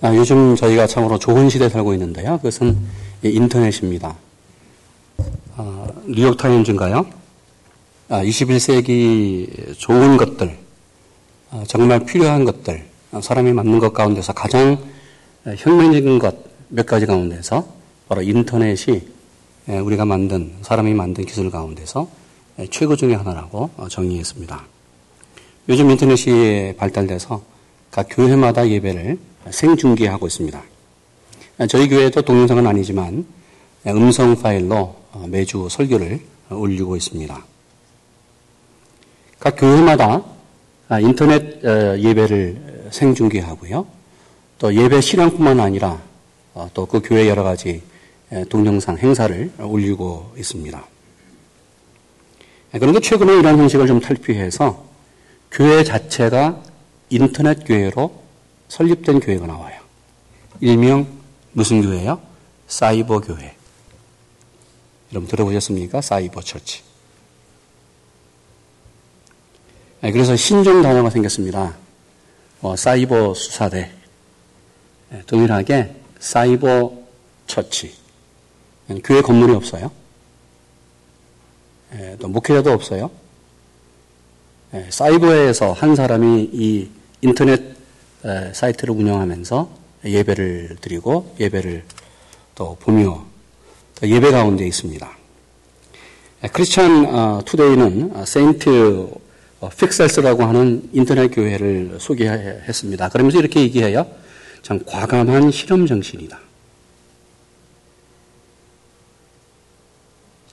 [0.00, 2.36] 아, 요즘 저희가 참으로 좋은 시대에 살고 있는데요.
[2.38, 2.76] 그것은
[3.22, 4.16] 인터넷입니다.
[5.56, 7.06] 아, 뉴욕타임즈인가요?
[8.08, 10.56] 아, 21세기 좋은 것들,
[11.50, 14.78] 아, 정말 필요한 것들, 아, 사람이 맞는 것 가운데서 가장
[15.44, 17.66] 혁명적인 것 몇 가지 가운데서
[18.08, 19.02] 바로 인터넷이
[19.66, 22.08] 우리가 만든, 사람이 만든 기술 가운데서
[22.70, 24.64] 최고 중의 하나라고 어, 정의했습니다.
[25.68, 27.42] 요즘 인터넷이 발달돼서
[27.90, 29.18] 각 교회마다 예배를
[29.50, 30.62] 생중계하고 있습니다.
[31.68, 33.26] 저희 교회도 동영상은 아니지만
[33.86, 37.44] 음성 파일로 어, 매주 설교를 올리고 있습니다.
[39.40, 40.22] 각 교회마다
[40.88, 43.86] 아, 인터넷 어, 예배를 생중계하고요.
[44.58, 46.00] 또 예배 실황뿐만 아니라
[46.54, 47.82] 어, 또그 교회 여러 가지
[48.50, 50.86] 동영상 행사를 올리고 있습니다.
[52.72, 54.84] 그런데 최근에 이런 형식을 좀 탈피해서
[55.50, 56.62] 교회 자체가
[57.08, 58.27] 인터넷 교회로
[58.68, 59.80] 설립된 교회가 나와요.
[60.60, 61.06] 일명
[61.52, 62.20] 무슨 교회요?
[62.66, 63.56] 사이버 교회.
[65.12, 66.00] 여러분 들어보셨습니까?
[66.00, 66.82] 사이버 처치.
[70.00, 71.76] 네, 그래서 신종 단어가 생겼습니다.
[72.60, 73.90] 어, 사이버 수사대.
[75.10, 76.92] 네, 동일하게 사이버
[77.46, 77.96] 처치.
[79.02, 79.90] 교회 건물이 없어요.
[81.90, 83.10] 네, 또 목회자도 없어요.
[84.90, 86.90] 사이버에서 한 사람이 이
[87.22, 87.77] 인터넷
[88.52, 89.70] 사이트를 운영하면서
[90.04, 91.84] 예배를 드리고 예배를
[92.54, 93.24] 또 보며
[94.02, 95.18] 예배 가운데 있습니다.
[96.52, 99.08] 크리스천 어, 투데이는 어, 세인트
[99.76, 103.08] 픽셀스라고 하는 인터넷 교회를 소개했습니다.
[103.08, 104.06] 그러면서 이렇게 얘기해요.
[104.62, 106.38] 참 과감한 실험 정신이다.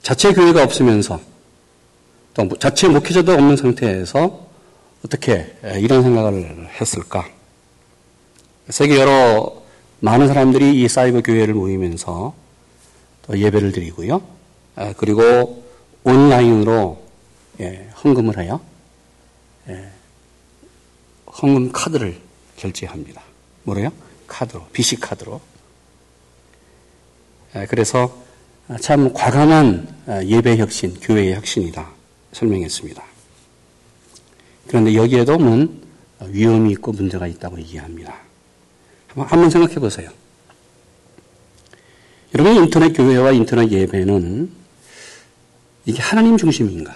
[0.02, 1.19] 자체 교회가 없으면서
[2.33, 4.47] 또 자체 목회자도 없는 상태에서
[5.05, 7.27] 어떻게 이런 생각을 했을까?
[8.69, 9.61] 세계 여러
[9.99, 12.33] 많은 사람들이 이 사이버 교회를 모이면서
[13.23, 14.21] 또 예배를 드리고요.
[14.76, 15.64] 아, 그리고
[16.03, 17.03] 온라인으로
[17.59, 18.59] 예, 헌금을 해요.
[19.70, 19.89] 예,
[21.42, 22.20] 헌금 카드를
[22.58, 23.21] 결제합니다.
[23.64, 23.92] 뭐래요?
[24.27, 25.39] 카드로, BC 카드로.
[27.55, 28.15] 예, 그래서
[28.82, 31.87] 참 과감한 아, 예배 혁신, 교회의 혁신이다
[32.33, 33.03] 설명했습니다.
[34.67, 35.83] 그런데 여기에도 문
[36.27, 38.24] 위험이 있고 문제가 있다고 얘기합니다.
[39.15, 40.09] 한번 생각해 보세요.
[42.33, 44.49] 여러분, 인터넷 교회와 인터넷 예배는
[45.86, 46.95] 이게 하나님 중심인가?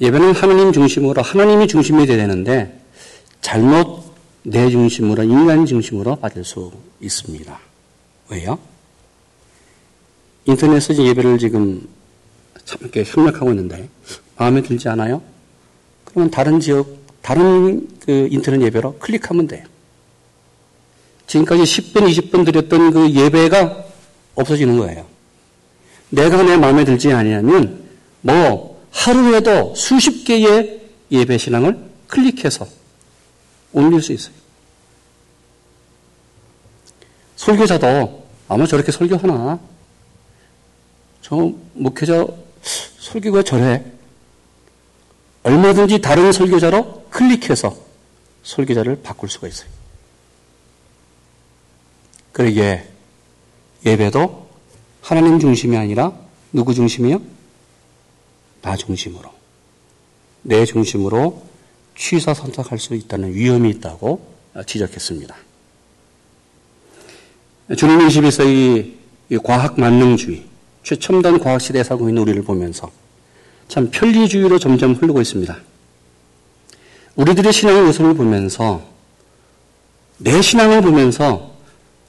[0.00, 2.80] 예배는 하나님 중심으로 하나님이 중심이 되야 되는데
[3.40, 4.02] 잘못
[4.42, 7.58] 내 중심으로 인간 중심으로 받을 수 있습니다.
[8.30, 8.58] 왜요?
[10.46, 11.86] 인터넷에서 예배를 지금
[12.64, 13.88] 참 이렇게 협력하고 있는데
[14.36, 15.22] 마음에 들지 않아요?
[16.04, 16.88] 그러면 다른 지역,
[17.20, 19.64] 다른 그 인터넷 예배로 클릭하면 돼요.
[21.30, 23.84] 지금까지 10분, 20분 드렸던 그 예배가
[24.34, 25.06] 없어지는 거예요.
[26.08, 27.88] 내가 내 마음에 들지 아니하면
[28.20, 30.80] 뭐 하루에도 수십 개의
[31.12, 32.66] 예배 신앙을 클릭해서
[33.72, 34.34] 옮길 수 있어요.
[37.36, 39.60] 설교자도 아마 저렇게 설교하나?
[41.22, 42.26] 저 목회자
[42.98, 43.84] 설교가 저래.
[45.44, 47.76] 얼마든지 다른 설교자로 클릭해서
[48.42, 49.79] 설교자를 바꿀 수가 있어요.
[52.32, 52.86] 그러기에
[53.84, 54.48] 예배도
[55.00, 56.12] 하나님 중심이 아니라
[56.52, 57.20] 누구 중심이요?
[58.62, 59.30] 나 중심으로.
[60.42, 61.42] 내 중심으로
[61.96, 64.26] 취사 선택할 수 있다는 위험이 있다고
[64.66, 65.36] 지적했습니다.
[67.76, 70.44] 주님 21세기 과학 만능주의,
[70.82, 72.90] 최첨단 과학 시대에 살고 있는 우리를 보면서
[73.68, 75.56] 참 편리주의로 점점 흐르고 있습니다.
[77.16, 78.82] 우리들의 신앙의 모습을 보면서
[80.18, 81.49] 내 신앙을 보면서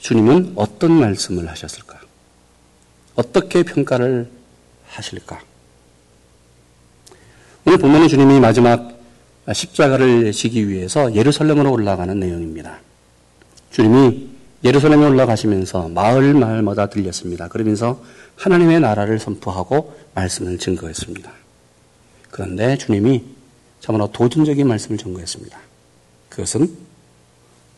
[0.02, 2.00] 주님은 어떤 말씀을 하셨을까?
[3.16, 4.30] 어떻게 평가를
[4.88, 5.40] 하실까?
[7.66, 9.00] 오늘 보면 주님이 마지막
[9.52, 12.80] 십자가를 지기 위해서 예루살렘으로 올라가는 내용입니다.
[13.70, 14.30] 주님이
[14.64, 17.48] 예루살렘에 올라가시면서 마을 마을마다 들렸습니다.
[17.48, 18.04] 그러면서
[18.38, 21.32] 하나님의 나라를 선포하고 말씀을 증거했습니다.
[22.32, 23.24] 그런데 주님이
[23.80, 25.60] 참으로 도전적인 말씀을 증거했습니다.
[26.30, 26.76] 그것은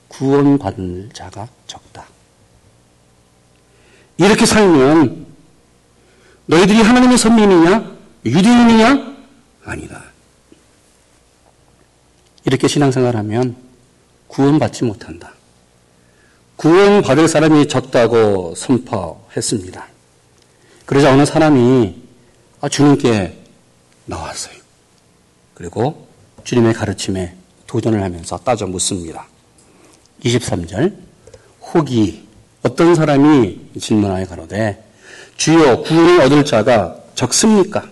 [0.07, 2.12] 구원받을 자가 적다.
[4.17, 5.25] 이렇게 살면
[6.45, 7.91] 너희들이 하나님의 선민이냐?
[8.25, 9.15] 유대인이냐?
[9.65, 10.03] 아니다.
[12.45, 13.55] 이렇게 신앙생활하면
[14.27, 15.33] 구원받지 못한다.
[16.57, 19.87] 구원받을 사람이 적다고 선포했습니다.
[20.85, 22.01] 그러자 어느 사람이
[22.61, 23.43] 아, 주님께
[24.05, 24.55] 나왔어요.
[25.53, 26.07] 그리고
[26.43, 27.35] 주님의 가르침에
[27.67, 29.27] 도전을 하면서 따져 묻습니다.
[30.23, 30.95] 23절
[31.73, 32.27] 혹이
[32.63, 34.83] 어떤 사람이 질문하여 가로되
[35.35, 37.83] 주여 구원을 얻을 자가 적습니까?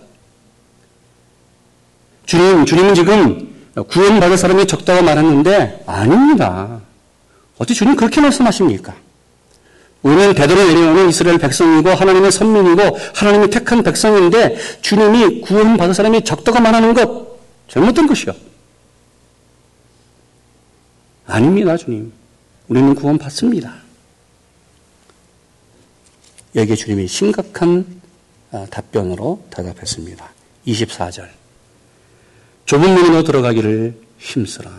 [2.24, 6.80] 주님, 주님은 지금 구원받을 사람이 적다고 말했는데 아닙니다.
[7.58, 8.94] 어찌 주님 그렇게 말씀하십니까?
[10.02, 16.94] 우리는 대대로 내려오는 이스라엘 백성이고 하나님의 선민이고 하나님이 택한 백성인데 주님이 구원받을 사람이 적다고 말하는
[16.94, 17.38] 것
[17.68, 18.34] 잘못된 것이요.
[21.26, 22.12] 아닙니다, 주님.
[22.68, 23.81] 우리는 구원받습니다.
[26.54, 28.02] 여기에 주님이 심각한
[28.50, 30.30] 아, 답변으로 대답했습니다.
[30.66, 31.28] 24절.
[32.66, 34.70] 좁은 문으로 들어가기를 힘쓰라.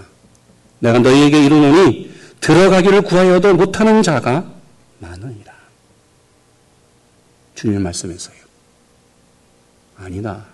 [0.79, 4.51] 내가 너희에게 이르노니 들어가기를 구하여도 못하는 자가
[4.99, 5.53] 많으니라.
[7.55, 8.37] 주님의 말씀에서요.
[9.97, 10.45] 아니다.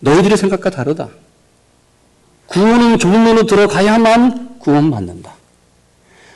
[0.00, 1.08] 너희들의 생각과 다르다.
[2.46, 5.34] 구원은 좁은 문으로 들어가야만 구원받는다.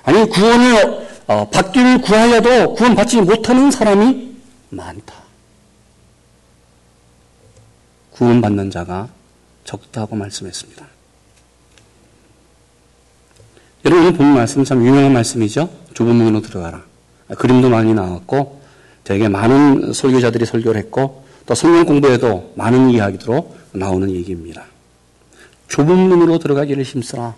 [0.04, 4.34] 아니, 구원을 어, 받기를 구하여도 구원받지 못하는 사람이
[4.70, 5.14] 많다.
[8.12, 9.08] 구원받는 자가
[9.64, 10.86] 적다고 말씀했습니다.
[13.84, 15.68] 여러분 오늘 본 말씀 참 유명한 말씀이죠.
[15.94, 16.82] 좁은 문으로 들어가라.
[17.36, 18.60] 그림도 많이 나왔고
[19.04, 24.64] 되게 많은 설교자들이 설교를 했고 또 성경 공부에도 많은 이야기로 나오는 얘기입니다.
[25.68, 27.34] 좁은 문으로 들어가기를 힘쓰라.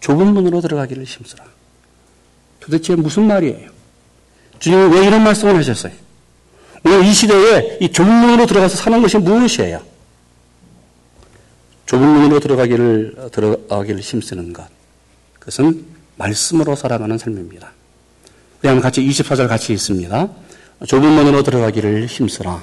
[0.00, 1.44] 좁은 문으로 들어가기를 힘쓰라.
[2.68, 3.70] 도대체 무슨 말이에요?
[4.58, 5.92] 주님이 왜 이런 말씀을 하셨어요?
[6.84, 9.80] 오늘 이 시대에 이 좁은 문으로 들어가서 사는 것이 무엇이에요?
[11.86, 14.66] 좁은 문으로 들어가기를, 들어가기를 힘쓰는 것.
[15.38, 15.86] 그것은
[16.16, 17.72] 말씀으로 살아가는 삶입니다.
[18.60, 20.28] 그냥 같이 24절 같이 있습니다.
[20.86, 22.62] 좁은 문으로 들어가기를 힘쓰라.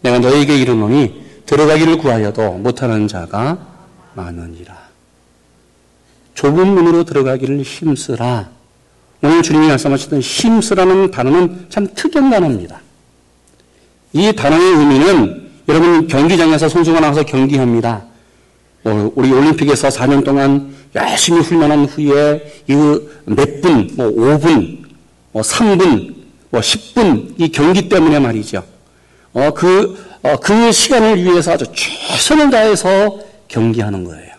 [0.00, 3.58] 내가 너에게 이르노니 들어가기를 구하여도 못하는 자가
[4.14, 4.80] 많으니라.
[6.34, 8.61] 좁은 문으로 들어가기를 힘쓰라.
[9.22, 12.80] 오늘 주님이 말씀하셨던 힘쓰라는 단어는 참 특이한 단어입니다.
[14.12, 18.04] 이 단어의 의미는 여러분 경기장에서 선수가 나와서 경기합니다.
[18.82, 24.84] 뭐 우리 올림픽에서 4년 동안 열심히 훈련한 후에 이 몇 분, 뭐 5분,
[25.32, 26.14] 뭐 3분,
[26.50, 28.62] 뭐 10분 이 경기 때문에 말이죠.
[29.32, 34.32] 어, 그, 어, 그 시간을 위해서 아주 최선을 다해서 경기하는 거예요.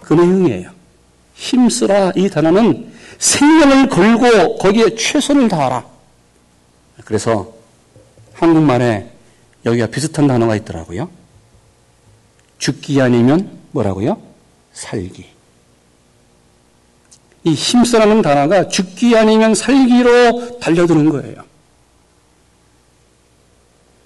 [0.00, 0.70] 그 내용이에요.
[1.34, 5.84] 힘쓰라 이 단어는 생명을 걸고 거기에 최선을 다하라.
[7.04, 7.52] 그래서
[8.34, 9.10] 한국말에
[9.64, 11.10] 여기가 비슷한 단어가 있더라고요.
[12.58, 14.20] 죽기 아니면 뭐라고요?
[14.72, 15.26] 살기.
[17.44, 21.48] 이 힘쓰라는 단어가 죽기 아니면 살기로 달려드는 거예요.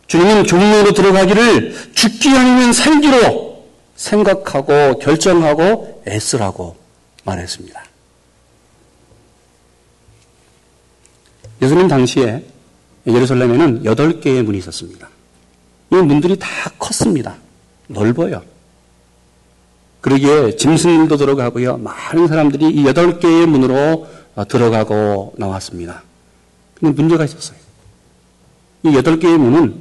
[0.07, 3.65] 주님은 종로로 들어가기를 죽기 아니면 살기로
[3.97, 6.77] 생각하고 결정하고 애쓰라고
[7.25, 7.92] 말했습니다.
[11.63, 12.45] 예수님 당시에
[13.07, 15.09] 예루살렘에는 8개의 문이 있었습니다.
[15.93, 16.49] 이 문들이 다
[16.79, 17.37] 컸습니다.
[17.87, 18.43] 넓어요.
[20.01, 21.79] 그러기에 짐승들도 들어가고요.
[21.79, 26.03] 많은 사람들이 이 여덟 개의 문으로 어, 들어가고 나왔습니다.
[26.75, 27.59] 근데 문제가 있었어요.
[28.83, 29.81] 이 여덟 개의 문은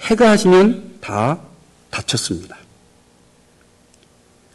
[0.00, 1.38] 해가 지면 다
[1.90, 2.56] 닫혔습니다.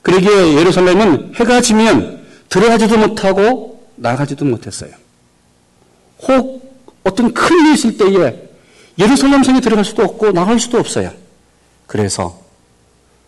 [0.01, 4.91] 그러기에 예루살렘은 해가 지면 들어가지도 못하고 나가지도 못했어요.
[6.27, 6.64] 혹
[7.05, 8.49] 어떤 큰 일이 있을 때에
[8.97, 11.11] 예루살렘 성에 들어갈 수도 없고 나갈 수도 없어요.
[11.87, 12.41] 그래서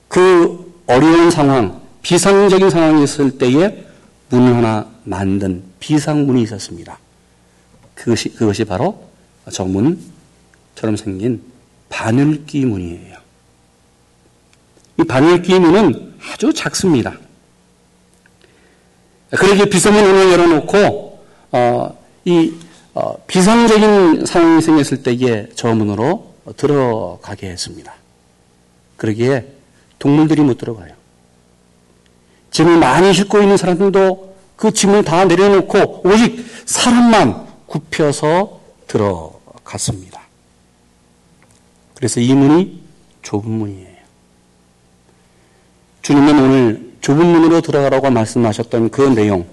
[0.07, 3.85] 그 어려운 상황, 비상적인 상황이 있을 때에
[4.29, 6.97] 문을 하나 만든 비상문이 있었습니다.
[7.93, 9.07] 그것이, 그것이 바로
[9.51, 11.41] 저 문처럼 생긴
[11.89, 13.17] 바늘귀 문이에요.
[14.99, 17.17] 이 바늘귀 문은 아주 작습니다.
[19.29, 22.53] 그러게 비상문을 열어놓고, 어, 이,
[22.99, 27.93] 어, 비상적인 상황이 생겼을 때에 저 문으로 들어가게 했습니다.
[28.95, 29.45] 그러기에
[29.99, 30.95] 동물들이 못 들어가요.
[32.49, 40.23] 짐을 많이 싣고 있는 사람들도 그 짐을 다 내려놓고 오직 사람만 굽혀서 들어갔습니다.
[41.93, 42.81] 그래서 이 문이
[43.21, 43.97] 좁은 문이에요.
[46.01, 49.45] 주님은 오늘 좁은 문으로 들어가라고 말씀하셨던 그 내용,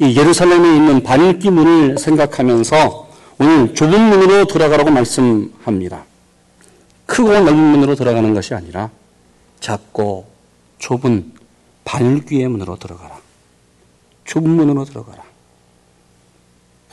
[0.00, 6.04] 이 예루살렘에 있는 반일기 문을 생각하면서 오늘 좁은 문으로 들어가라고 말씀합니다.
[7.06, 8.90] 크고 넓은 문으로 들어가는 것이 아니라
[9.60, 10.26] 작고
[10.78, 11.32] 좁은
[11.84, 13.18] 반귀의 문으로 들어가라.
[14.24, 15.22] 좁은 문으로 들어가라.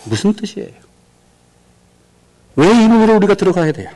[0.05, 0.71] 무슨 뜻이에요?
[2.55, 3.89] 왜 이 문으로 우리가 들어가야 돼요?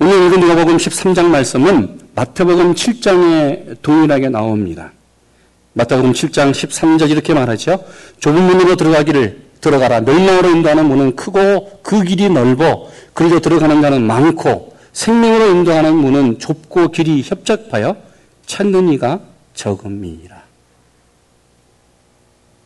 [0.00, 4.92] 오늘 읽은 누가복음 13장 말씀은 마태복음 7장에 동일하게 나옵니다.
[5.76, 7.84] 마태복음 7장 13절 이렇게 말하죠.
[8.20, 10.00] 좁은 문으로 들어가기를 들어가라.
[10.00, 16.88] 멸망으로 인도하는 문은 크고 그 길이 넓어 그리로 들어가는 자는 많고 생명으로 인도하는 문은 좁고
[16.92, 17.94] 길이 협착하여
[18.46, 19.20] 찾는 이가
[19.52, 20.42] 적음이니라.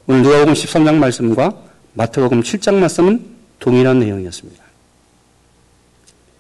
[0.07, 1.53] 오늘 누가복음 13장 말씀과
[1.95, 3.25] 마태복음 7장 말씀은
[3.59, 4.63] 동일한 내용이었습니다.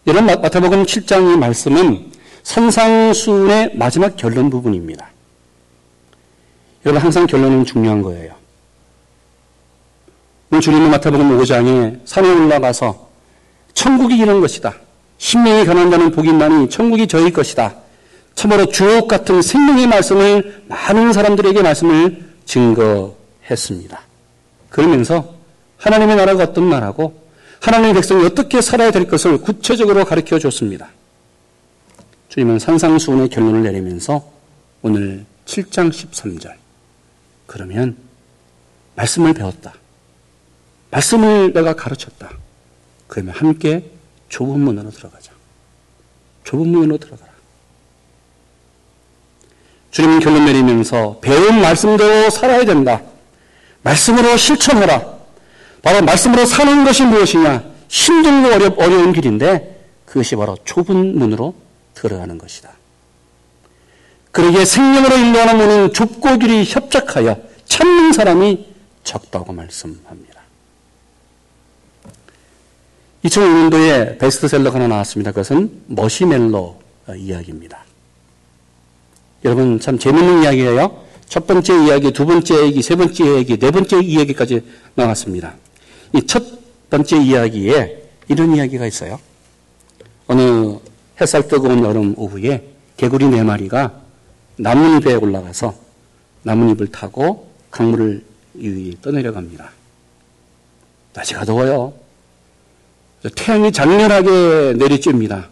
[0.05, 2.13] 이런 마태복음 7장의 말씀은
[2.45, 5.11] 산상수훈의 마지막 결론 부분입니다.
[6.85, 8.35] 여러분 항상 결론은 중요한 거예요.
[10.51, 13.09] 오늘 주님은 마태복음 5장에 산에 올라가서
[13.75, 14.75] 천국이 이런 것이다.
[15.19, 17.77] 신명이 가난 자는 복이 있나니 천국이 저희 것이다.
[18.35, 24.01] 참으로 주옥 같은 생명의 말씀을 많은 사람들에게 말씀을 증거했습니다.
[24.71, 25.35] 그러면서
[25.77, 27.21] 하나님의 나라가 어떤 나라고
[27.61, 30.89] 하나님의 백성이 어떻게 살아야 될 것을 구체적으로 가르쳐 줬습니다.
[32.31, 34.25] 주님은 산상수훈의 결론을 내리면서
[34.83, 36.60] 오늘 7장 13절
[37.51, 37.97] 그러면
[38.95, 39.75] 말씀을 배웠다.
[40.93, 42.31] 말씀을 내가 가르쳤다.
[43.09, 43.91] 그러면 함께
[44.29, 45.33] 좁은 문으로 들어가자.
[46.45, 47.33] 좁은 문으로 들어가라.
[49.91, 53.03] 주님은 결론 내리면서 배운 말씀대로 살아야 된다.
[53.83, 55.19] 말씀으로 실천하라.
[55.83, 57.65] 바로 말씀으로 사는 것이 무엇이냐?
[57.89, 61.57] 힘들고 어려, 어려운 길인데 그것이 바로 좁은 문으로
[61.95, 62.80] 들어가는 것이다.
[64.33, 68.67] 그러기에 생명으로 인도하는 문은 좁고 길이 협착하여 찾는 사람이
[69.05, 70.41] 적다고 말씀합니다.
[73.25, 75.31] 2005년도에 베스트셀러가 하나 나왔습니다.
[75.33, 76.81] 그것은 머시멜로
[77.17, 77.85] 이야기입니다.
[79.45, 81.05] 여러분 참 재밌는 이야기예요.
[81.29, 84.63] 첫 번째 이야기, 두 번째 이야기, 세 번째 이야기, 네 번째 이야기까지
[84.95, 85.55] 나왔습니다.
[86.15, 86.43] 이 첫
[86.91, 89.19] 번째 이야기에 이런 이야기가 있어요.
[90.27, 90.77] 어느
[91.21, 92.65] 햇살 뜨거운 여름 오후에
[92.97, 94.01] 개구리 네 마리가
[94.61, 95.75] 나뭇잎에 올라가서
[96.43, 98.23] 나뭇잎을 타고 강물을
[98.55, 99.71] 위에 떠내려갑니다.
[101.15, 101.95] 날씨가 더워요.
[103.37, 104.29] 태양이 장렬하게
[104.79, 105.47] 내리쬐입니다.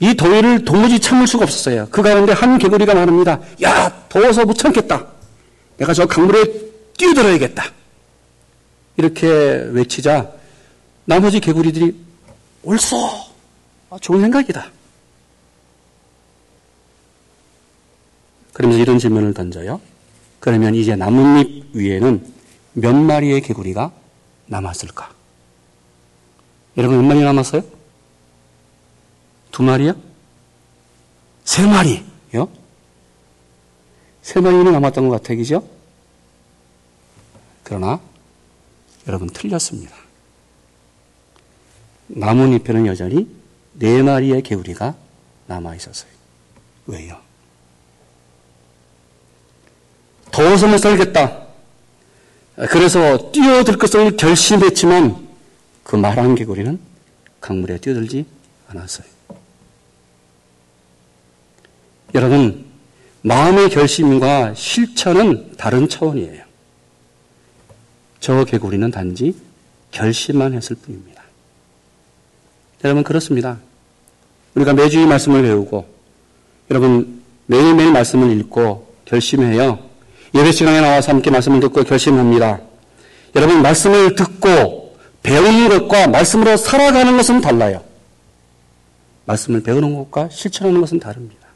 [0.00, 1.88] 이 더위를 도무지 참을 수가 없었어요.
[1.90, 3.40] 그 가운데 한 개구리가 말합니다.
[3.62, 5.06] 야, 더워서 못 참겠다.
[5.78, 6.44] 내가 저 강물에
[6.96, 7.64] 뛰어들어야겠다.
[8.96, 9.26] 이렇게
[9.72, 10.30] 외치자
[11.04, 11.94] 나머지 개구리들이
[12.62, 12.96] 옳소.
[13.90, 14.70] 아, 좋은 생각이다.
[18.54, 19.80] 그러면서 이런 질문을 던져요.
[20.40, 22.32] 그러면 이제 나뭇잎 위에는
[22.74, 23.92] 몇 마리의 개구리가
[24.46, 25.12] 남았을까?
[26.76, 27.62] 여러분 몇 마리 남았어요?
[29.50, 29.94] 두 마리요?
[31.44, 32.48] 세 마리요?
[34.22, 35.68] 세 마리는 남았던 것 같아요, 그죠?
[37.62, 38.00] 그러나
[39.08, 39.96] 여러분 틀렸습니다.
[42.06, 43.28] 나뭇잎에는 여전히
[43.72, 44.94] 네 마리의 개구리가
[45.46, 46.10] 남아 있었어요.
[46.86, 47.23] 왜요?
[50.34, 51.44] 더워서 못 살겠다.
[52.68, 55.28] 그래서 뛰어들 것을 결심했지만
[55.84, 56.76] 그 말한 개구리는
[57.40, 58.26] 강물에 뛰어들지
[58.68, 59.06] 않았어요.
[62.16, 62.64] 여러분,
[63.22, 66.42] 마음의 결심과 실천은 다른 차원이에요.
[68.18, 69.36] 저 개구리는 단지
[69.92, 71.22] 결심만 했을 뿐입니다.
[72.82, 73.58] 여러분, 그렇습니다.
[74.56, 75.86] 우리가 매주 이 말씀을 배우고,
[76.70, 79.93] 여러분, 매일매일 말씀을 읽고 결심해요.
[80.34, 82.60] 예배 시간에 나와서 함께 말씀을 듣고 결심합니다.
[83.36, 87.82] 여러분, 말씀을 듣고 배우는 것과 말씀으로 살아가는 것은 달라요.
[89.26, 91.48] 말씀을 배우는 것과 실천하는 것은 다릅니다.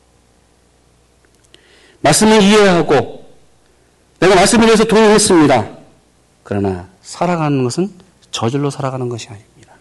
[2.00, 3.28] 말씀을 이해하고
[4.20, 5.78] 내가 말씀에 대해서 동의했습니다.
[6.42, 7.92] 그러나 살아가는 것은
[8.30, 9.74] 저절로 살아가는 것이 아닙니다.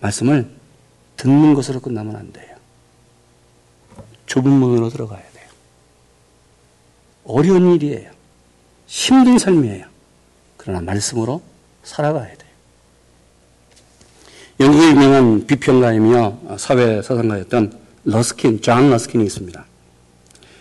[0.00, 0.50] 말씀을
[1.16, 2.56] 듣는 것으로 끝나면 안 돼요.
[4.26, 5.35] 좁은 문으로 들어가야 돼요.
[7.26, 8.10] 어려운 일이에요.
[8.86, 9.86] 힘든 삶이에요.
[10.56, 11.42] 그러나 말씀으로
[11.82, 12.50] 살아가야 돼요.
[14.60, 19.64] 영국의 유명한 비평가이며 사회 사상가였던 러스킨, 존 러스킨이 있습니다.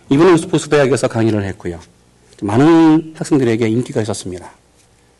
[0.10, 1.80] 이분은 옥스포드 대학에서 강의를 했고요.
[2.42, 4.52] 많은 학생들에게 인기가 있었습니다.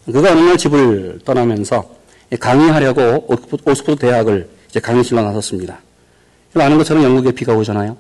[0.06, 1.96] 그가 어느 날 집을 떠나면서
[2.40, 5.80] 강의하려고 옥스포드 대학을 이제 강의실로 나섰습니다.
[6.56, 7.98] 아는 것처럼 영국에 비가 오잖아요.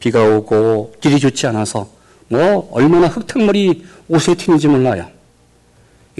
[0.00, 1.88] 비가 오고 길이 좋지 않아서
[2.28, 5.06] 뭐 얼마나 흙탕물이 옷에 튀는지 몰라요.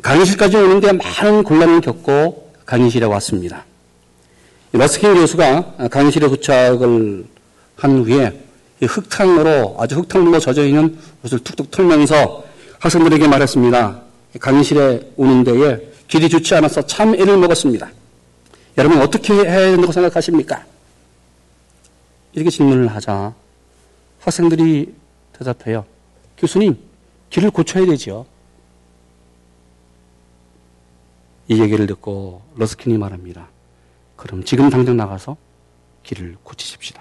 [0.02, 3.64] 강의실까지 오는데 많은 곤란을 겪고 강의실에 왔습니다.
[4.72, 7.26] 러스킨 교수가 강의실에 도착을
[7.76, 8.40] 한 후에
[8.82, 12.44] 흙탕으로 아주 흙탕물로 젖어 있는 옷을 툭툭 털면서
[12.78, 14.02] 학생들에게 말했습니다.
[14.40, 17.90] 강의실에 오는 데에 길이 좋지 않아서 참 애를 먹었습니다.
[18.78, 20.64] 여러분 어떻게 해야 된다고 생각하십니까?
[22.32, 23.34] 이렇게 질문을 하자
[24.20, 24.94] 학생들이
[25.38, 25.84] 대답해요.
[26.42, 26.76] 교수님,
[27.30, 28.26] 길을 고쳐야 되지요.
[31.46, 33.48] 이 얘기를 듣고 러스킨이 말합니다.
[34.16, 35.36] 그럼 지금 당장 나가서
[36.02, 37.00] 길을 고치십시다.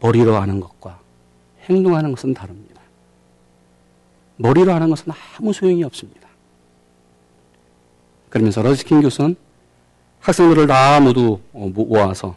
[0.00, 0.98] 머리로 아는 것과
[1.70, 2.82] 행동하는 것은 다릅니다.
[4.38, 6.28] 머리로 하는 것은 아무 소용이 없습니다.
[8.28, 9.36] 그러면서 러스킨 교수는
[10.18, 12.34] 학생들을 다 모두 모아서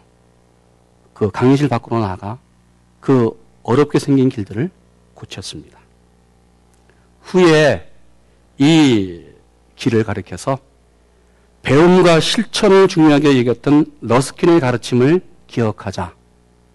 [1.15, 2.37] 그 강의실 밖으로 나가
[2.99, 3.31] 그
[3.63, 4.69] 어렵게 생긴 길들을
[5.15, 5.79] 고쳤습니다.
[7.21, 7.91] 후에
[8.59, 9.25] 이
[9.75, 10.59] 길을 가리켜서
[11.63, 16.13] 배움과 실천을 중요하게 여겼던 러스킨의 가르침을 기억하자.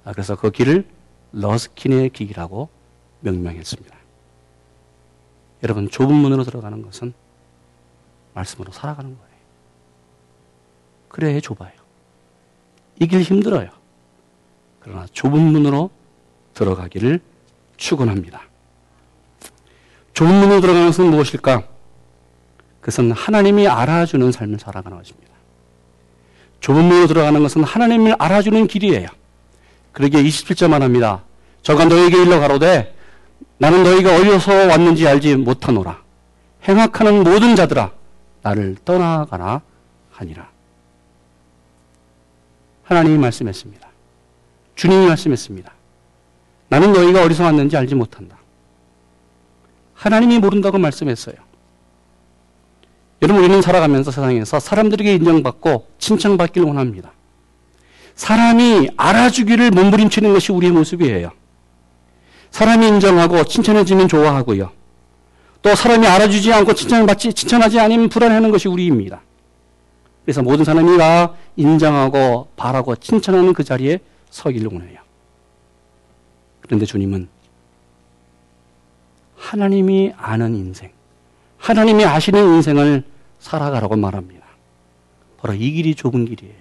[0.05, 0.85] 아, 그래서 그 길을
[1.33, 2.69] 러스킨의 길이라고
[3.21, 3.97] 명명했습니다.
[5.63, 7.13] 여러분, 좁은 문으로 들어가는 것은
[8.35, 9.31] 말씀으로 살아가는 거예요.
[11.09, 11.73] 그래 좁아요.
[13.01, 13.71] 이 길 힘들어요.
[14.81, 15.91] 그러나 좁은 문으로
[16.55, 17.21] 들어가기를
[17.81, 18.43] 축원합니다.
[20.13, 21.65] 좁은 문으로 들어가는 것은 무엇일까?
[22.81, 25.31] 그것은 하나님이 알아주는 삶을 살아가는 것입니다.
[26.61, 29.09] 좁은 문으로 들어가는 것은 하나님을 알아주는 길이에요.
[29.93, 31.25] 그러기에 27절 말합니다.
[31.63, 32.95] 저가 너에게 일러 가로되
[33.59, 36.03] 나는 너희가 어디서 왔는지 알지 못하노라.
[36.69, 37.93] 행악하는 모든 자들아
[38.43, 39.63] 나를 떠나가라
[40.13, 40.49] 하니라.
[42.85, 43.89] 하나님이 말씀했습니다.
[44.75, 45.80] 주님이 말씀했습니다.
[46.71, 48.39] 나는 너희가 어디서 왔는지 알지 못한다.
[49.95, 51.35] 하나님이 모른다고 말씀했어요.
[53.23, 57.13] 여러분, 우리는 살아가면서 세상에서 사람들에게 인정받고 칭찬받기를 원합니다.
[58.15, 61.33] 사람이 알아주기를 몸부림치는 것이 우리의 모습이에요.
[62.51, 64.71] 사람이 인정하고 칭찬해주면 좋아하고요.
[65.63, 69.21] 또 사람이 알아주지 않고 칭찬을 받지, 칭찬하지 않으면 불안해하는 것이 우리입니다.
[70.25, 73.99] 그래서 모든 사람이 다 인정하고 바라고 칭찬하는 그 자리에
[74.31, 75.10] 서기를 원해요.
[76.71, 77.29] 그런데 주님은
[79.37, 80.93] 하나님이 아는 인생,
[81.59, 83.03] 하나님이 아시는 인생을
[83.41, 84.47] 살아가라고 말합니다.
[85.39, 86.55] 바로 이 길이 좁은 길이에요.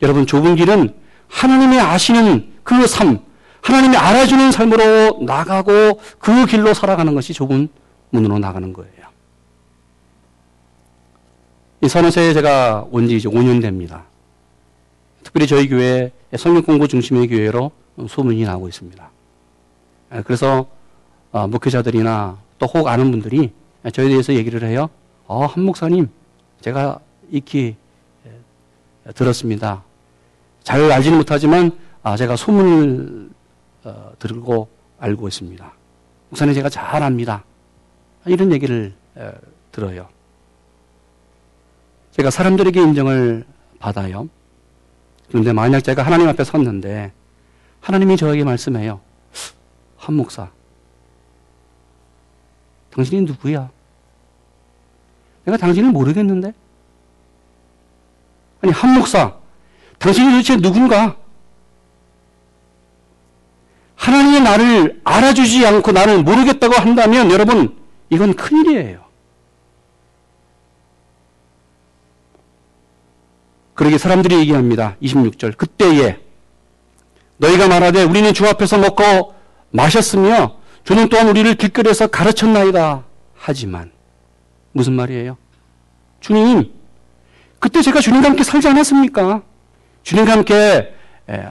[0.00, 0.94] 여러분, 좁은 길은
[1.28, 3.18] 하나님이 아시는 그 삶,
[3.60, 7.68] 하나님이 알아주는 삶으로 나가고 그 길로 살아가는 것이 좁은
[8.08, 8.90] 문으로 나가는 거예요.
[11.82, 14.06] 이 선호세에 제가 온 지 이제 5년 됩니다.
[15.26, 17.72] 특별히 저희 교회 성경 공부 중심의 교회로
[18.08, 19.10] 소문이 나고 있습니다.
[20.24, 20.68] 그래서
[21.32, 23.50] 어, 목회자들이나 또 혹 아는 분들이
[23.92, 24.88] 저에 대해서 얘기를 해요.
[25.26, 26.08] 어, 한 목사님,
[26.60, 27.00] 제가
[27.32, 27.74] 익히
[29.16, 29.82] 들었습니다.
[30.62, 33.30] 잘 알지는 못하지만 아, 제가 소문을
[33.82, 34.68] 어, 들고
[35.00, 35.72] 알고 있습니다.
[36.30, 37.44] 목사님 제가 잘 압니다.
[38.26, 39.30] 이런 얘기를 에,
[39.72, 40.08] 들어요.
[42.12, 43.44] 제가 사람들에게 인정을
[43.80, 44.28] 받아요.
[45.28, 47.12] 그런데 만약 제가 하나님 앞에 섰는데
[47.80, 49.00] 하나님이 저에게 말씀해요.
[49.96, 50.50] 한 목사,
[52.90, 53.70] 당신이 누구야?
[55.44, 56.52] 내가 당신을 모르겠는데?
[58.62, 59.36] 아니, 한 목사,
[59.98, 61.16] 당신이 도대체 누군가?
[63.96, 67.76] 하나님이 나를 알아주지 않고 나를 모르겠다고 한다면 여러분,
[68.10, 69.05] 이건 큰일이에요.
[73.76, 74.96] 그러게 사람들이 얘기합니다.
[75.02, 75.56] 26절.
[75.56, 76.18] 그때에
[77.36, 79.34] 너희가 말하되 우리는 주 앞에서 먹고
[79.70, 83.04] 마셨으며 주는 또한 우리를 길거리에서 가르쳤나이다.
[83.34, 83.92] 하지만
[84.72, 85.36] 무슨 말이에요?
[86.20, 86.72] 주님,
[87.58, 89.42] 그때 제가 주님과 함께 살지 않았습니까?
[90.02, 90.94] 주님과 함께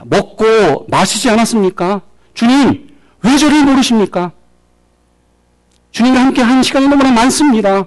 [0.04, 2.02] 먹고 마시지 않았습니까?
[2.34, 2.90] 주님,
[3.22, 4.32] 왜 저를 모르십니까?
[5.92, 7.86] 주님과 함께 한 시간이 너무나 많습니다.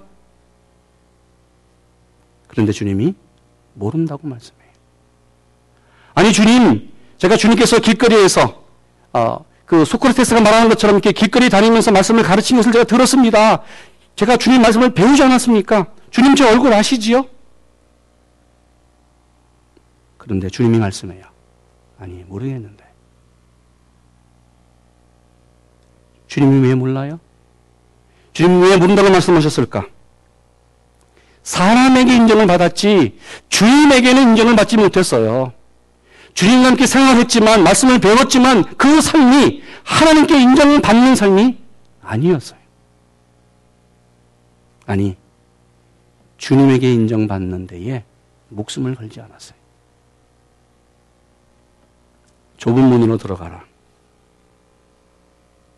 [2.48, 3.16] 그런데 주님이
[3.80, 4.70] 모른다고 말씀해요.
[6.14, 8.64] 아니 주님, 제가 주님께서 길거리에서
[9.14, 13.64] 어, 그 소크라테스가 말하는 것처럼 이렇게 길거리 다니면서 말씀을 가르친 것을 제가 들었습니다.
[14.16, 15.88] 제가 주님 말씀을 배우지 않았습니까?
[16.12, 17.26] 주님 제 얼굴 아시지요?
[20.18, 21.24] 그런데 주님이 말씀해요.
[22.00, 22.84] 아니 모르겠는데.
[26.28, 27.20] 주님이 왜 몰라요?
[28.34, 29.86] 주님이 왜 모른다고 말씀하셨을까?
[31.50, 33.18] 사람에게 인정을 받았지
[33.50, 35.52] 주님에게는 인정을 받지 못했어요.
[36.36, 41.58] 주님과 함께 생활했지만 말씀을 배웠지만 그 삶이 하나님께 인정을 받는 삶이
[42.04, 42.60] 아니었어요.
[44.86, 45.18] 아니
[46.38, 48.04] 주님에게 인정받는 데에
[48.50, 49.58] 목숨을 걸지 않았어요.
[52.58, 53.64] 좁은 문으로 들어가라.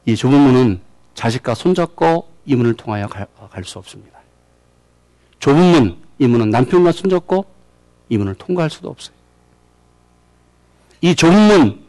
[0.06, 0.82] 이 좁은 문은
[1.14, 4.21] 자식과 손잡고 이 문을 통하여 갈 수 없습니다.
[5.42, 7.46] 좁은 문, 이 문은 남편과 손잡고
[8.10, 9.16] 이 문을 통과할 수도 없어요.
[11.02, 11.84] 이 좁은 문,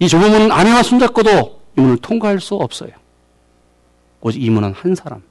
[0.00, 2.90] 이 좁은 문은 아내와 손잡고도 이 문을 통과할 수 없어요.
[4.20, 5.22] 오직 이 문은 한 사람.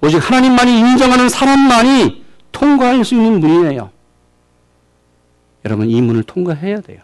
[0.00, 3.90] 오직 하나님만이 인정하는 사람만이 통과할 수 있는 문이에요.
[5.64, 7.02] 여러분, 이 문을 통과해야 돼요.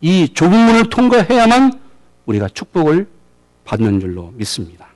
[0.00, 1.80] 이 좁은 문을 통과해야만
[2.26, 3.08] 우리가 축복을
[3.64, 4.88] 받는 줄로 믿습니다.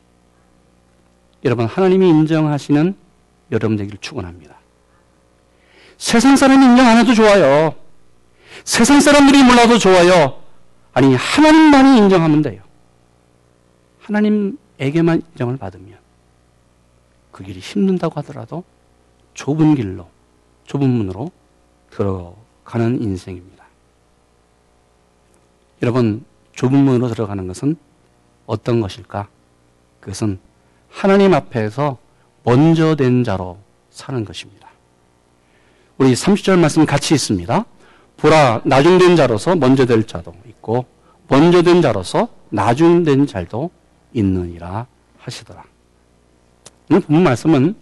[1.45, 3.06] 여러분, 하나님이 인정하시는
[3.51, 4.57] 여러분 되기를 축원합니다.
[5.99, 7.75] 세상 사람이 인정 안 해도 좋아요.
[8.65, 10.43] 세상 사람들이 몰라도 좋아요.
[10.93, 12.63] 아니, 하나님만이 인정하면 돼요.
[14.01, 15.99] 하나님에게만 인정을 받으면
[17.33, 18.65] 그 길이 힘든다고 하더라도
[19.35, 20.09] 좁은 길로,
[20.65, 21.31] 좁은 문으로
[21.91, 23.65] 들어가는 인생입니다.
[25.83, 27.77] 여러분, 좁은 문으로 들어가는 것은
[28.47, 29.29] 어떤 것일까?
[30.01, 30.39] 그것은
[30.89, 31.99] 하나님 앞에서
[32.47, 33.59] 먼저 된 자로
[33.91, 34.69] 사는 것입니다.
[35.99, 37.65] 우리 30절 말씀 같이 있습니다.
[38.19, 40.87] 보라, 나중된 자로서 먼저 될 자도 있고,
[41.27, 43.71] 먼저 된 자로서 나중된 자도
[44.13, 44.87] 있느니라
[45.19, 45.65] 하시더라.
[46.89, 47.75] 오늘 본 말씀은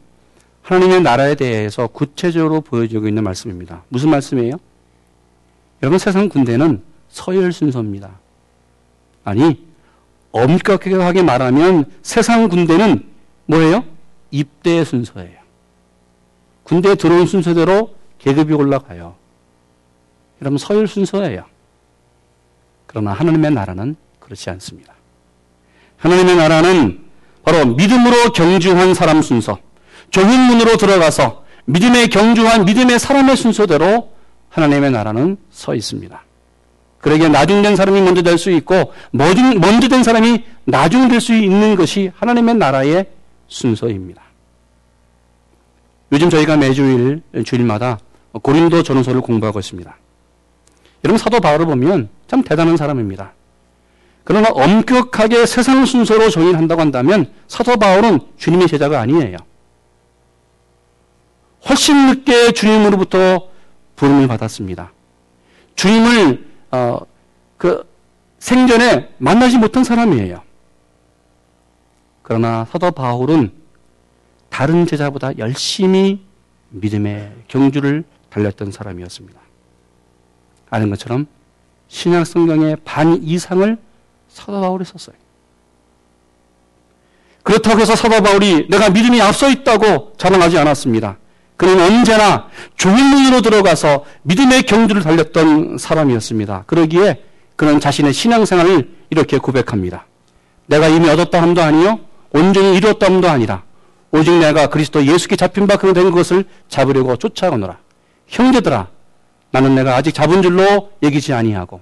[0.62, 3.84] 하나님의 나라에 대해서 구체적으로 보여주고 있는 말씀입니다.
[3.90, 4.56] 무슨 말씀이에요?
[5.82, 8.18] 여러분 세상 군대는 서열 순서입니다.
[9.24, 9.62] 아니
[10.32, 13.06] 엄격하게 말하면 세상 군대는
[13.44, 13.93] 뭐예요?
[14.34, 15.38] 입대 순서예요.
[16.64, 19.14] 군대에 들어온 순서대로 계급이 올라가요.
[20.42, 21.44] 여러분 서열 순서예요.
[22.86, 24.92] 그러나 하나님의 나라는 그렇지 않습니다.
[25.98, 27.04] 하나님의 나라는
[27.44, 29.58] 바로 믿음으로 경주한 사람 순서,
[30.10, 34.12] 좁은 문으로 들어가서 믿음에 경주한 믿음의 사람의 순서대로
[34.48, 36.24] 하나님의 나라는 서 있습니다.
[36.98, 42.10] 그러기에 나중된 사람이 먼저 될 수 있고 먼저 된 사람이 나중 될 수 있는 것이
[42.16, 43.06] 하나님의 나라의
[43.46, 44.23] 순서입니다.
[46.12, 47.98] 요즘 저희가 매주일 주일마다
[48.32, 49.96] 고린도 전후서를 공부하고 있습니다.
[51.04, 53.32] 여러분 사도 바울을 보면 참 대단한 사람입니다.
[54.24, 59.36] 그러나 엄격하게 세상 순서로 정의한다고 한다면 사도 바울은 주님의 제자가 아니에요.
[61.68, 63.48] 훨씬 늦게 주님으로부터
[63.96, 64.92] 부름을 받았습니다.
[65.76, 67.00] 주님을 어,
[67.56, 67.86] 그
[68.38, 70.42] 생전에 만나지 못한 사람이에요.
[72.22, 73.52] 그러나 사도 바울은
[74.54, 76.20] 다른 제자보다 열심히
[76.68, 79.40] 믿음의 경주를 달렸던 사람이었습니다.
[80.70, 81.26] 아는 것처럼
[81.88, 83.76] 신약 성경의 반 이상을
[84.28, 85.16] 사도 바울이 썼어요.
[87.42, 91.18] 그렇다고 해서 사도 바울이 내가 믿음이 앞서 있다고 자랑하지 않았습니다.
[91.56, 96.62] 그는 언제나 좁은 문으로 들어가서 믿음의 경주를 달렸던 사람이었습니다.
[96.68, 97.24] 그러기에
[97.56, 100.06] 그는 자신의 신앙생활을 이렇게 고백합니다.
[100.66, 101.98] 내가 이미 얻었다 함도 아니요
[102.30, 103.64] 온전히 이루었다 함도 아니라
[104.14, 107.78] 오직 내가 그리스도 예수께 잡힌 바 그된 것을 잡으려고 쫓아오노라.
[108.28, 108.88] 형제들아
[109.50, 111.80] 나는 내가 아직 잡은 줄로 여기지 아니하고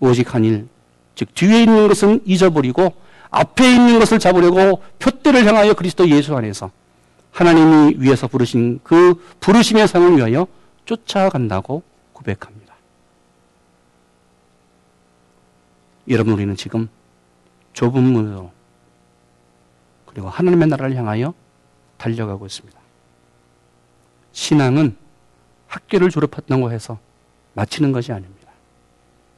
[0.00, 0.68] 오직 한 일
[1.14, 2.94] 즉 뒤에 있는 것은 잊어버리고
[3.30, 6.70] 앞에 있는 것을 잡으려고 표대를 향하여 그리스도 예수 안에서
[7.32, 10.46] 하나님이 위에서 부르신 그 부르심의 상을 위하여
[10.84, 11.82] 쫓아간다고
[12.12, 12.74] 고백합니다.
[16.08, 16.88] 여러분 우리는 지금
[17.72, 18.50] 좁은 문으로
[20.06, 21.32] 그리고 하나님의 나라를 향하여
[22.02, 22.78] 달려가고 있습니다.
[24.32, 24.96] 신앙은
[25.68, 26.98] 학교를 졸업했다고 해서
[27.54, 28.50] 마치는 것이 아닙니다.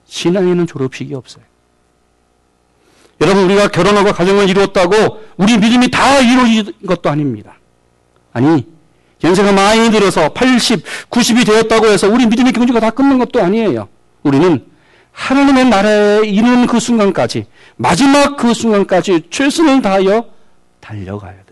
[0.07, 1.45] 신앙에는 졸업식이 없어요.
[3.21, 7.57] 여러분 우리가 결혼하고 가정을 이루었다고 우리 믿음이 다 이루어진 것도 아닙니다.
[8.33, 8.67] 아니
[9.23, 13.89] 연세가 많이 들어서 80, 90이 되었다고 해서 우리 믿음의 경주가 다 끝난 것도 아니에요.
[14.23, 14.67] 우리는
[15.13, 17.47] 하나님의 나라에 이르는 그 순간까지
[17.77, 20.27] 마지막 그 순간까지 최선을 다하여
[20.81, 21.44] 달려가야 돼요.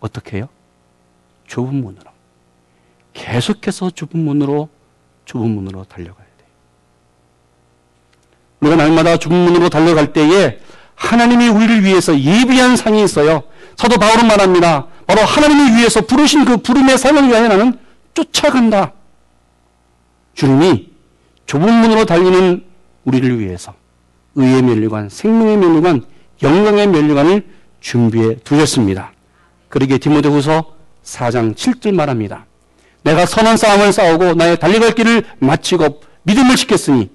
[0.00, 0.48] 어떻게 해요?
[1.46, 2.10] 좁은 문으로.
[3.12, 4.68] 계속해서 좁은 문으로
[5.24, 6.28] 좁은 문으로 달려가요.
[8.60, 10.58] 우리가 날마다 좁은 문으로 달려갈 때에
[10.94, 13.44] 하나님이 우리를 위해서 예비한 상이 있어요.
[13.76, 14.86] 사도 바울은 말합니다.
[15.06, 17.78] 바로 하나님이 위해서 부르신 그 부름의 상을 위하여 나는
[18.14, 18.92] 쫓아간다.
[20.34, 20.90] 주님이
[21.46, 22.64] 좁은 문으로 달리는
[23.04, 23.74] 우리를 위해서
[24.34, 26.04] 의의 면류관, 생명의 면류관,
[26.42, 27.46] 영광의 면류관을
[27.80, 29.12] 준비해 두셨습니다.
[29.68, 32.46] 그러기에 디모데후서 4장 7절 말합니다.
[33.02, 37.10] 내가 선한 싸움을 싸우고 나의 달려갈 길을 마치고 믿음을 지켰으니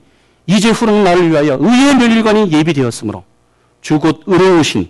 [0.47, 3.23] 이제 후는 나를 위하여 의의 멸류관이 예비되었으므로
[3.81, 4.89] 주곧 의로우신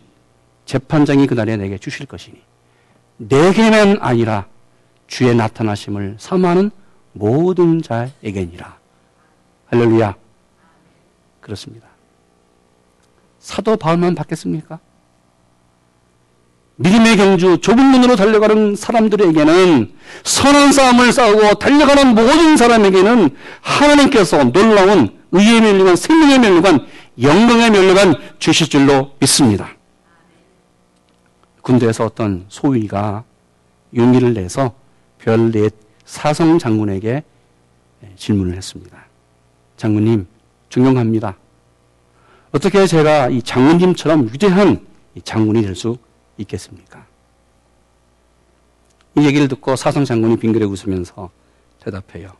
[0.65, 2.41] 재판장이 그날에 내게 주실 것이니
[3.17, 4.47] 내게만 아니라
[5.07, 6.71] 주의 나타나심을 사모하는
[7.11, 8.77] 모든 자에게니라.
[9.67, 10.15] 할렐루야.
[11.39, 11.87] 그렇습니다.
[13.39, 14.79] 사도 바울만 받겠습니까?
[16.75, 23.29] 믿음의 경주 좁은 문으로 달려가는 사람들에게는 선한 싸움을 싸우고 달려가는 모든 사람에게는
[23.61, 26.85] 하나님께서 놀라운 의의 멸류관, 생명의 멸류관,
[27.21, 29.69] 영광의 멸류관 주실 줄로 믿습니다.
[31.61, 33.23] 군대에서 어떤 소위가
[33.95, 34.73] 용기를 내서
[35.19, 35.73] 별넷
[36.05, 37.23] 사성 장군에게
[38.17, 39.05] 질문을 했습니다.
[39.77, 40.27] 장군님,
[40.69, 41.37] 존경합니다.
[42.51, 44.85] 어떻게 제가 이 장군님처럼 위대한
[45.23, 45.97] 장군이 될 수
[46.43, 47.05] 있겠습니까?
[49.17, 51.29] 이 얘기를 듣고 사성 장군이 빙그레 웃으면서
[51.79, 52.31] 대답해요.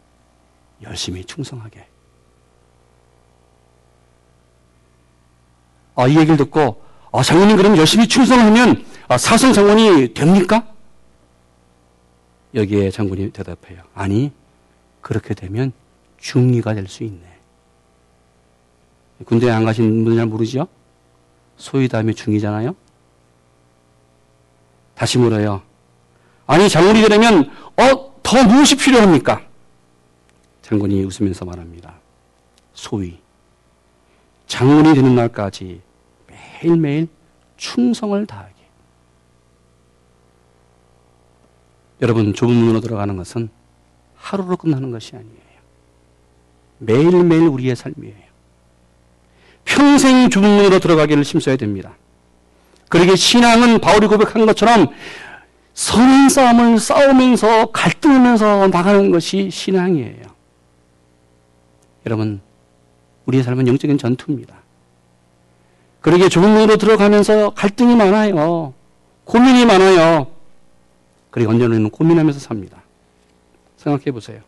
[0.81, 1.87] 열심히 충성하게.
[5.95, 10.67] 아, 이 얘기를 듣고, 아, 장군님 그럼 열심히 충성하면 아, 사성 장군이 됩니까?
[12.55, 13.83] 여기에 장군이 대답해요.
[13.93, 14.31] 아니,
[15.01, 15.71] 그렇게 되면
[16.17, 17.21] 중위가 될 수 있네.
[19.25, 20.67] 군대에 안 가신 분들 잘 모르죠?
[21.57, 22.75] 소위 다음에 중위잖아요?
[25.03, 25.61] 다시 물어요.
[26.47, 29.41] 아니, 장군이 되려면, 어, 더 무엇이 필요합니까?
[30.61, 31.95] 장군이 웃으면서 말합니다.
[32.73, 33.19] 소위.
[34.47, 35.81] 장군이 되는 날까지
[36.27, 37.09] 매일매일
[37.57, 38.53] 충성을 다하게.
[42.01, 43.49] 여러분, 좁은 문으로 들어가는 것은
[44.15, 45.33] 하루로 끝나는 것이 아니에요.
[46.77, 48.23] 매일매일 우리의 삶이에요.
[49.65, 51.97] 평생 좁은 문으로 들어가기를 힘써야 됩니다.
[52.93, 54.85] 그러게 신앙은 바울이 고백한 것처럼
[55.73, 60.21] 선한 싸움을 싸우면서 갈등하면서 나가는 것이 신앙이에요.
[62.05, 62.39] 여러분,
[63.25, 64.57] 우리의 삶은 영적인 전투입니다.
[66.01, 68.75] 그러게 좁은 문으로 들어가면서 갈등이 많아요.
[69.23, 70.27] 고민이 많아요.
[71.31, 72.83] 그리고 언제는 고민하면서 삽니다.
[73.77, 74.39] 생각해 보세요.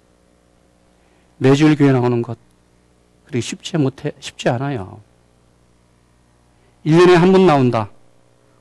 [1.39, 2.37] 매주일 교회 나오는 것,
[3.25, 5.01] 그리고 쉽지 못해, 쉽지 않아요.
[6.85, 7.89] 1년에 한 번 나온다.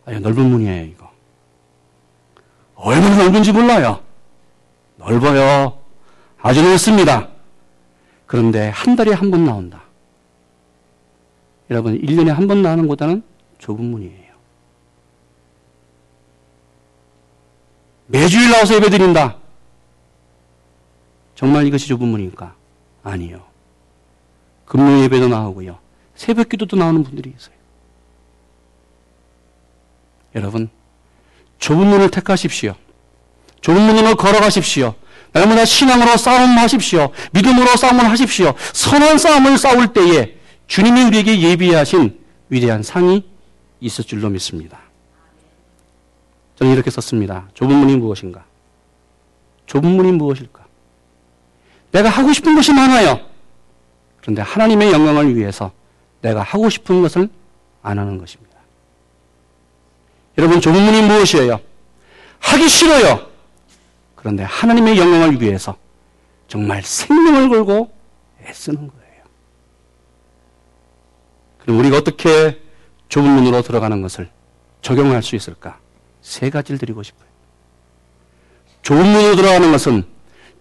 [0.06, 1.10] 아유, 넓은 문이에요, 이거.
[2.74, 4.00] 얼마나 넓은지 몰라요.
[4.96, 5.78] 넓어요.
[6.40, 7.28] 아주 넓습니다.
[8.26, 9.82] 그런데 한 달에 한 번 나온다.
[11.70, 13.22] 여러분, 1년에 한 번 나오는 것보다는
[13.58, 14.34] 좁은 문이에요.
[18.06, 19.36] 매주일 나와서 예배 드린다.
[21.34, 22.54] 정말 이것이 좁은 문입니까?
[23.02, 23.42] 아니요.
[24.66, 25.78] 금요 예배도 나오고요.
[26.14, 27.53] 새벽 기도도 나오는 분들이 있어요.
[30.34, 30.68] 여러분,
[31.58, 32.74] 좁은 문을 택하십시오.
[33.60, 34.94] 좁은 문으로 걸어가십시오.
[35.32, 37.10] 날마다 신앙으로 싸움하십시오.
[37.32, 38.54] 믿음으로 싸움을 하십시오.
[38.72, 43.28] 선한 싸움을 싸울 때에 주님이 우리에게 예비하신 위대한 상이
[43.80, 44.78] 있을 줄로 믿습니다.
[46.56, 47.48] 저는 이렇게 썼습니다.
[47.54, 48.44] 좁은 문이 무엇인가?
[49.66, 50.64] 좁은 문이 무엇일까?
[51.90, 53.20] 내가 하고 싶은 것이 많아요.
[54.20, 55.72] 그런데 하나님의 영광을 위해서
[56.20, 57.28] 내가 하고 싶은 것을
[57.82, 58.53] 안 하는 것입니다.
[60.38, 61.60] 여러분, 좁은 문이 무엇이에요?
[62.40, 63.26] 하기 싫어요.
[64.14, 65.76] 그런데 하나님의 영광을 위해서
[66.48, 67.90] 정말 생명을 걸고
[68.46, 69.24] 애쓰는 거예요.
[71.58, 72.60] 그럼 우리가 어떻게
[73.08, 74.30] 좁은 문으로 들어가는 것을
[74.82, 75.78] 적용할 수 있을까?
[76.20, 77.28] 세 가지를 드리고 싶어요.
[78.82, 80.04] 좁은 문으로 들어가는 것은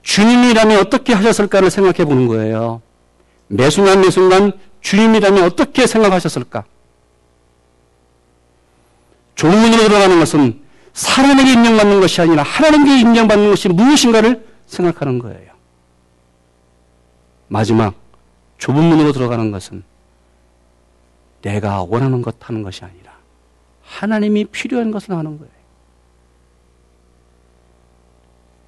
[0.02, 2.82] 주님이라면 어떻게 하셨을까를 생각해 보는 거예요.
[3.48, 6.66] 매 순간 매 순간 주님이라면 어떻게 생각하셨을까?
[9.36, 10.62] 좁은 문으로 들어가는 것은
[10.94, 15.54] 사람에게 인정받는 것이 아니라 하나님께 인정받는 것이 무엇인가를 생각하는 거예요.
[17.48, 17.96] 마지막
[18.58, 19.84] 좁은 문으로 들어가는 것은
[21.42, 23.14] 내가 원하는 것 하는 것이 아니라
[23.84, 25.54] 하나님이 필요한 것을 하는 거예요.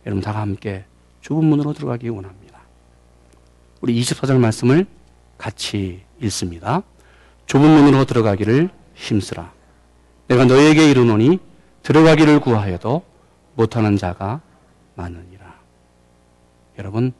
[0.05, 0.85] 여러분 다 함께
[1.21, 2.61] 좁은 문으로 들어가기 원합니다.
[3.81, 4.85] 우리 24절 말씀을
[5.37, 6.83] 같이 읽습니다.
[7.47, 9.54] 좁은 문으로 들어가기를 힘쓰라.
[10.27, 11.39] 내가 너에게 이르노니
[11.83, 13.03] 들어가기를 구하여도
[13.55, 14.41] 못하는 자가
[14.95, 15.55] 많으니라.
[16.79, 17.13] 여러분,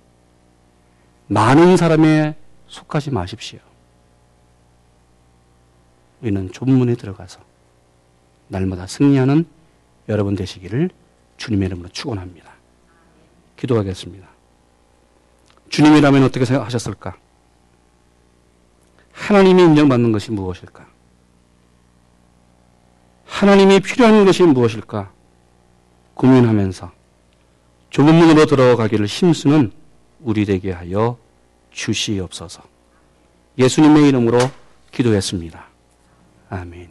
[1.28, 2.36] 많은 사람에
[2.68, 3.60] 속하지 마십시오.
[6.22, 7.40] 우리는 좁은 문에 들어가서
[8.48, 9.46] 날마다 승리하는
[10.10, 10.90] 여러분 되시기를
[11.38, 12.52] 주님의 이름으로 축원합니다.
[13.58, 14.28] 기도하겠습니다.
[15.70, 17.18] 주님이라면 어떻게 생각하셨을까?
[19.12, 20.95] 하나님이 인정받는 것이 무엇일까?
[23.36, 25.12] 하나님이 필요한 것이 무엇일까?
[26.14, 26.90] 고민하면서
[27.90, 29.74] 좁은 문으로 들어가기를 힘쓰는
[30.22, 31.18] 우리 되게 하여
[31.72, 32.64] 주시옵소서.
[33.58, 34.38] 예수님의 이름으로
[34.92, 35.66] 기도했습니다.
[36.50, 36.84] 아멘.